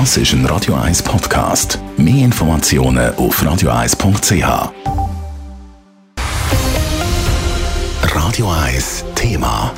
Das 0.00 0.16
ist 0.16 0.32
ein 0.32 0.44
Radio 0.46 0.74
1 0.74 1.04
Podcast. 1.04 1.78
Mehr 1.96 2.24
Informationen 2.24 3.14
auf 3.14 3.40
radio1.ch. 3.40 4.72
Radio 8.02 8.50
1 8.50 9.04
Thema. 9.14 9.72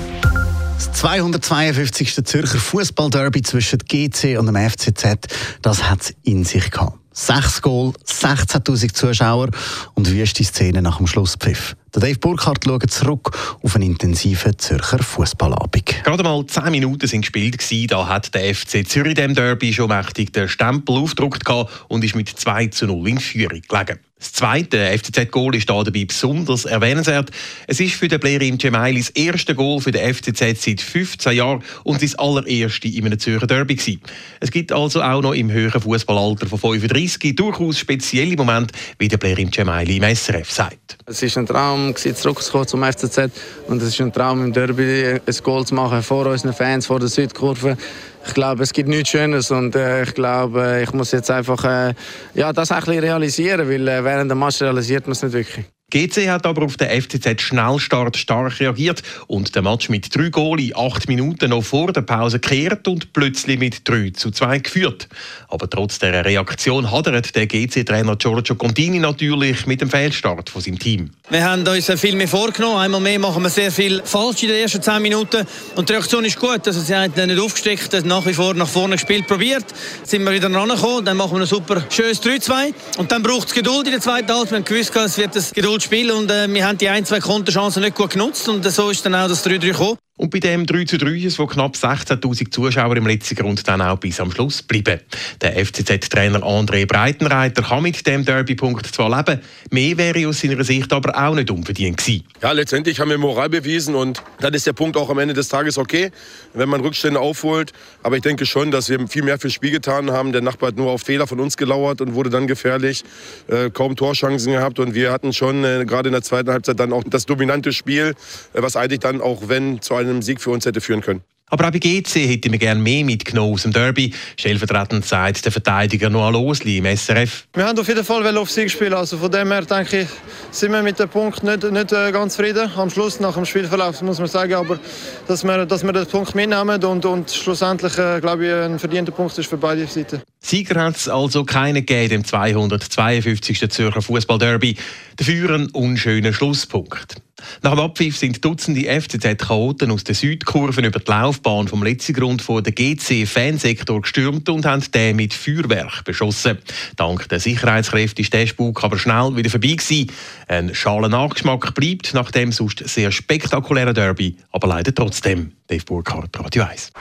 Das 0.75 0.91
252. 0.95 2.25
Zürcher 2.25 2.59
Fußballderby 2.59 3.43
zwischen 3.43 3.79
GC 3.81 4.39
und 4.39 4.47
dem 4.47 4.57
FCZ, 4.57 5.19
das 5.61 5.83
hat 5.83 6.01
es 6.01 6.15
in 6.23 6.45
sich 6.45 6.71
gehabt. 6.71 7.06
Sechs 7.19 7.63
Goal, 7.63 7.95
16.000 8.07 8.93
Zuschauer 8.93 9.49
und 9.95 10.11
wüste 10.11 10.45
Szenen 10.45 10.83
nach 10.83 10.99
dem 10.99 11.07
Schlusspfiff. 11.07 11.75
Der 11.95 12.03
Dave 12.03 12.19
Burkhardt 12.19 12.67
schaut 12.67 12.91
zurück 12.91 13.31
auf 13.63 13.75
einen 13.75 13.93
intensiven 13.93 14.59
Zürcher 14.59 14.99
Fußballabend. 14.99 16.05
Gerade 16.05 16.23
mal 16.23 16.47
zehn 16.47 16.71
Minuten 16.73 17.07
sind 17.07 17.23
gespielt 17.23 17.91
da 17.91 18.07
hat 18.07 18.35
der 18.35 18.55
FC 18.55 18.87
Zürich 18.87 19.15
dem 19.15 19.35
Derby 19.35 19.73
schon 19.73 19.89
mächtig 19.89 20.35
den 20.35 20.47
Stempel 20.47 20.99
aufgedruckt 20.99 21.43
und 21.89 22.05
ist 22.05 22.17
mit 22.17 22.29
2 22.29 22.67
zu 22.67 22.85
0 22.85 23.09
in 23.09 23.19
Führung 23.19 23.63
gelegen. 23.67 23.99
Das 24.19 24.33
zweite 24.33 24.79
FCZ-Goal 24.79 25.57
ist 25.57 25.69
da 25.69 25.83
dabei 25.83 26.07
besonders 26.07 26.65
erwähnenswert. 26.65 27.31
Es 27.67 27.81
ist 27.81 27.97
für 27.97 28.09
den 28.09 28.19
Blerim 28.19 28.59
Cemaili 28.59 29.01
das 29.01 29.11
erste 29.11 29.55
Goal 29.55 29.83
für 29.83 29.93
den 29.93 30.15
FCZ 30.15 30.63
seit 30.63 30.81
15 30.81 31.35
Jahren 31.35 31.63
und 31.85 32.01
sein 32.01 32.19
allererste 32.19 32.89
in 32.89 33.05
einem 33.05 33.19
Zürcher 33.19 33.47
Derby 33.47 33.75
gewesen. 33.75 34.01
Es 34.41 34.51
gibt 34.51 34.73
also 34.73 35.03
auch 35.03 35.21
noch 35.21 35.35
im 35.35 35.53
höheren 35.53 35.83
Fußballalter 35.83 36.47
von 36.47 36.59
35 36.59 37.37
durchaus 37.37 37.79
spezielle 37.79 38.37
Momente, 38.37 38.73
wie 38.99 39.09
der 39.09 39.19
Blerim 39.19 39.53
Cemaili 39.53 39.99
im 39.99 40.17
SRF 40.17 40.51
sagt. 40.51 40.97
Es 41.05 41.23
ist 41.23 41.37
ein 41.37 41.45
Traum, 41.45 41.95
zurückzukommen 41.95 42.67
zum 42.67 42.85
FCZ 42.85 43.31
und 43.69 43.83
es 43.83 43.89
ist 43.89 44.01
ein 44.01 44.15
Traum 44.15 44.43
im 44.43 44.53
Derby 44.55 45.21
ein 45.27 45.37
Goal 45.43 45.67
zu 45.67 45.75
machen 45.75 46.03
vor 46.03 46.25
unseren 46.25 46.55
Fans, 46.55 46.87
vor 46.87 47.01
der 47.01 47.09
Südkurve 47.09 47.77
ich 48.27 48.35
glaube, 48.35 48.63
es 48.63 48.73
gibt 48.73 48.89
nichts 48.89 49.11
Schönes 49.11 49.51
und 49.51 49.75
äh, 49.77 50.03
ich 50.03 50.15
glaube, 50.15 50.81
ich 50.83 50.93
muss 50.93 51.13
jetzt 51.13 51.31
einfach 51.31 51.65
äh, 51.65 51.95
ja, 52.35 52.53
das 52.53 52.73
ein 52.73 52.81
bisschen 52.81 52.99
realisieren, 53.01 53.69
weil 53.69 53.89
äh, 53.89 54.05
während 54.05 54.31
der 54.31 54.37
Match 54.37 54.61
realisiert 54.61 55.07
man 55.07 55.13
es 55.13 55.23
nicht 55.23 55.33
wirklich. 55.33 55.67
GC 55.93 56.29
hat 56.29 56.47
aber 56.47 56.65
auf 56.65 56.77
den 56.77 57.01
FCZ 57.01 57.41
Schnellstart 57.41 58.17
stark 58.17 58.59
reagiert 58.59 59.05
und 59.29 59.55
den 59.55 59.63
Match 59.63 59.89
mit 59.89 60.13
drei 60.13 60.31
Goal 60.31 60.59
acht 60.75 61.07
Minuten 61.07 61.51
noch 61.51 61.63
vor 61.63 61.93
der 61.93 62.01
Pause 62.03 62.41
gekehrt 62.41 62.89
und 62.89 63.13
plötzlich 63.13 63.57
mit 63.57 63.89
3 63.89 64.11
zu 64.11 64.33
2 64.33 64.59
geführt. 64.59 65.07
Aber 65.47 65.71
trotz 65.71 66.01
dieser 66.01 66.25
Reaktion 66.25 66.91
hadert 66.91 67.37
der 67.37 67.47
GC-Trainer 67.47 68.17
Giorgio 68.17 68.57
Contini 68.57 68.99
natürlich 68.99 69.65
mit 69.67 69.81
dem 69.81 69.89
Fehlstart 69.89 70.51
von 70.51 70.61
seinem 70.61 70.81
Team. 70.81 71.11
Wir 71.31 71.45
haben 71.45 71.65
uns 71.65 71.89
viel 72.01 72.17
mehr 72.17 72.27
vorgenommen. 72.27 72.79
Einmal 72.79 73.01
mehr 73.01 73.21
machen 73.21 73.45
wir 73.45 73.51
sehr 73.51 73.71
viel 73.71 74.03
falsch 74.05 74.43
in 74.43 74.49
den 74.49 74.63
ersten 74.63 74.83
10 74.83 75.01
Minuten 75.01 75.47
und 75.77 75.89
die 75.89 75.93
Reaktion 75.93 76.25
ist 76.25 76.41
gut. 76.41 76.67
Also 76.67 76.81
sie 76.81 76.97
haben 76.97 77.13
nicht 77.15 77.39
aufgesteckt, 77.39 78.05
nach 78.05 78.27
wie 78.27 78.35
vor 78.35 78.55
nach 78.55 78.67
vorne 78.67 78.97
gespielt, 78.97 79.29
probiert. 79.29 79.67
Sind 80.03 80.25
wir 80.25 80.33
wieder 80.33 80.53
rangekommen, 80.53 81.05
dann 81.05 81.17
machen 81.17 81.35
wir 81.35 81.43
ein 81.43 81.47
super 81.47 81.85
schönes 81.91 82.21
3-2 82.21 82.75
und 82.99 83.13
dann 83.13 83.23
braucht 83.23 83.47
es 83.47 83.55
Geduld 83.55 83.87
in 83.87 83.93
der 83.93 84.01
zweiten 84.01 84.33
Halbzeit. 84.33 84.51
Wir 84.51 84.57
haben 84.59 84.65
gewusst, 84.65 84.97
es 84.97 85.19
wird 85.19 85.37
das 85.37 85.53
Geduld 85.53 85.76
Spiel 85.83 86.11
und 86.11 86.31
äh, 86.31 86.49
wir 86.53 86.67
haben 86.67 86.79
die 86.79 86.89
ein, 86.89 87.05
zwei 87.05 87.21
Konterchancen 87.21 87.83
nicht 87.83 87.97
gut 87.97 88.11
genutzt 88.11 88.49
und 88.49 88.65
so 88.71 88.91
ist 88.91 89.05
dann 89.05 89.15
auch 89.15 89.29
das 89.29 89.45
3-3 89.47 89.59
gekommen. 89.59 89.99
Und 90.19 90.31
bei 90.31 90.39
dem 90.39 90.65
3 90.65 90.85
zu 90.85 90.97
3, 90.97 91.11
wo 91.37 91.47
knapp 91.47 91.75
16.000 91.75 92.51
Zuschauer 92.51 92.97
im 92.97 93.07
letzten 93.07 93.35
Grund 93.35 93.69
dann 93.69 93.83
auch 93.83 93.99
bis 93.99 94.19
am 94.19 94.31
Schluss 94.31 94.63
bleiben. 94.63 95.01
Der 95.43 95.63
FCZ-Trainer 95.63 96.41
André 96.41 96.87
Breitenreiter 96.87 97.61
kann 97.61 97.83
mit 97.83 98.07
dem 98.07 98.25
Derby-Punkt 98.25 98.87
zwar 98.87 99.15
leben, 99.15 99.43
mehr 99.71 99.99
wäre 99.99 100.27
aus 100.27 100.41
seiner 100.41 100.65
Sicht 100.65 100.91
aber 100.95 101.15
auch 101.15 101.35
nicht 101.35 101.51
unverdient 101.51 101.99
gewesen. 101.99 102.25
Ja, 102.41 102.53
letztendlich 102.53 102.99
haben 102.99 103.11
wir 103.11 103.19
Moral 103.19 103.51
bewiesen 103.51 103.95
und 103.95 104.23
dann 104.41 104.55
ist 104.55 104.67
der 104.67 104.73
Punkt 104.73 104.97
auch 104.97 105.11
am 105.11 105.19
Ende 105.19 105.35
des 105.35 105.49
Tages 105.49 105.77
okay, 105.77 106.11
wenn 106.55 106.71
man 106.71 106.81
Rückstände 106.81 107.21
aufholt. 107.21 107.75
Aber 108.03 108.17
ich 108.17 108.23
denke 108.23 108.47
schon, 108.47 108.71
dass 108.71 108.89
wir 108.89 109.07
viel 109.09 109.23
mehr 109.23 109.39
fürs 109.39 109.53
Spiel 109.53 109.71
getan 109.71 110.11
haben. 110.11 110.33
Der 110.33 110.41
Nachbar 110.41 110.69
hat 110.69 110.77
nur 110.77 110.93
auf 110.93 111.03
Fehler 111.03 111.27
von 111.27 111.41
uns 111.41 111.59
gelauert 111.59 112.01
und 112.01 112.15
wurde 112.15 112.31
dann 112.31 112.47
gefährlich. 112.47 113.05
Äh, 113.49 113.69
kaum 113.69 113.97
Torchancen 113.97 114.53
gehabt 114.53 114.79
und 114.79 114.95
wir 114.95 115.13
hatten 115.13 115.35
schon 115.35 115.63
äh, 115.63 115.85
gerade 115.87 116.09
in 116.09 116.15
der 116.15 116.23
zweiten 116.23 116.51
Halbzeit 116.51 116.81
dann 116.81 116.95
auch 116.95 117.05
das 117.05 117.27
dominante 117.27 117.75
Spiel, 117.75 118.15
äh, 118.55 118.63
was 118.63 118.77
eigentlich 118.77 119.01
dann 119.01 119.21
auch 119.21 119.49
wenn 119.49 119.83
zu 119.83 119.95
einem 119.95 120.06
einem 120.09 120.23
Sieg 120.23 120.41
für 120.41 120.51
uns 120.51 120.67
hätte 120.67 120.81
führen 120.81 121.01
können. 121.01 121.23
Aber 121.49 121.69
auch 121.69 121.71
bei 121.71 121.79
GC 121.79 122.27
hätte 122.27 122.51
mir 122.51 122.59
gerne 122.59 122.81
mehr 122.81 123.05
mitgenommen 123.05 123.55
aus 123.55 123.63
dem 123.63 123.73
Derby. 123.73 124.13
Stellvertretend 124.37 125.07
sagt 125.07 125.45
der 125.45 125.53
Verteidiger 125.53 126.11
Noah 126.11 126.33
Losli 126.33 126.79
im 126.79 126.97
SRF. 126.97 127.47
Wir 127.55 127.67
haben 127.67 127.79
auf 127.79 127.87
jeden 127.87 128.05
Fall 128.05 128.37
auf 128.37 128.51
Sieg 128.51 128.69
spielen. 128.69 128.95
Also 128.95 129.17
von 129.17 129.31
dem 129.31 129.53
her 129.53 129.63
denke 129.63 130.01
ich, 130.01 130.09
sind 130.51 130.73
wir 130.73 130.83
mit 130.83 130.99
dem 130.99 131.09
Punkt 131.09 131.45
nicht, 131.45 131.63
nicht 131.63 131.93
äh, 131.93 132.11
ganz 132.11 132.35
zufrieden. 132.35 132.69
Am 132.77 132.91
Schluss, 132.91 133.21
nach 133.21 133.35
dem 133.35 133.45
Spielverlauf, 133.45 134.03
muss 134.03 134.19
man 134.19 134.27
sagen. 134.27 134.55
Aber 134.55 134.81
dass 135.29 135.45
wir, 135.45 135.67
dass 135.67 135.85
wir 135.85 135.93
den 135.93 136.07
Punkt 136.07 136.35
mitnehmen 136.35 136.83
und, 136.83 137.05
und 137.05 137.31
schlussendlich, 137.31 137.97
äh, 137.97 138.21
glaube 138.21 138.45
ich, 138.45 138.53
ein 138.53 138.81
verdienter 138.81 139.13
Punkt 139.13 139.39
ist 139.39 139.49
für 139.49 139.57
beide 139.57 139.87
Seiten. 139.87 140.23
Sieger 140.41 140.83
hat 140.83 140.97
es 140.97 141.09
also 141.09 141.45
keine 141.45 141.83
gegeben 141.83 142.15
im 142.17 142.25
252. 142.25 143.71
Zürcher 143.71 144.03
Fußball-Derby. 144.03 144.77
Dafür 145.15 145.51
ein 145.51 145.71
unschöner 145.71 146.33
Schlusspunkt. 146.33 147.23
Nach 147.63 147.73
dem 147.73 147.81
Abpfiff 147.81 148.17
sind 148.17 148.45
Dutzende 148.45 148.83
FCZ-Chaoten 148.83 149.91
aus 149.91 150.05
der 150.05 150.15
Südkurven 150.15 150.85
über 150.85 151.01
die 151.01 151.11
Laufbahn 151.11 151.69
vom 151.69 151.83
letzten 151.83 152.15
Grund 152.15 152.43
vor 152.43 152.63
der 152.63 152.73
GC-Fansektor 152.73 154.01
gestürmt 154.01 154.49
und 154.49 154.65
haben 154.65 154.83
den 154.93 155.17
mit 155.17 155.35
Feuerwerk 155.35 156.05
beschossen. 156.05 156.59
Dank 156.97 157.29
der 157.29 157.41
Sicherheitskräfte 157.41 158.23
ist 158.23 158.33
der 158.33 158.47
Spuk 158.47 158.85
aber 158.85 158.99
schnell 158.99 159.37
wieder 159.37 159.51
vorbei 159.51 159.75
gewesen. 159.75 160.11
Ein 160.49 160.75
schaler 160.75 161.09
Nachgeschmack 161.09 161.75
bleibt 161.75 162.15
nach 162.15 162.31
dem 162.31 162.53
sonst 162.53 162.89
sehr 162.89 163.11
spektakulären 163.13 163.95
Derby, 163.95 164.37
aber 164.53 164.69
leider 164.69 164.95
trotzdem. 164.95 165.53
Dave 165.67 165.85
Burkhardt, 165.85 166.39
Radio 166.39 166.65
1. 166.65 166.93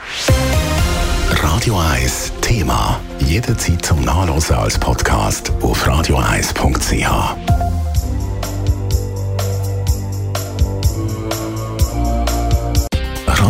Radio 1.30 1.78
1 1.78 2.32
Thema. 2.40 3.00
Jederzeit 3.20 3.84
zum 3.84 4.02
Nachlesen 4.02 4.56
als 4.56 4.78
Podcast 4.78 5.52
auf 5.60 5.86
radio1.ch. 5.86 7.65